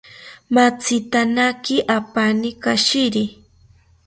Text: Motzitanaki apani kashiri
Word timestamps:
Motzitanaki 0.53 1.75
apani 1.97 2.49
kashiri 2.63 3.23